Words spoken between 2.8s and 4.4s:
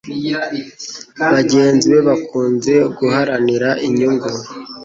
guharanira inyungu